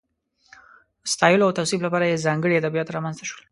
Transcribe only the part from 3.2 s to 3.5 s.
شول.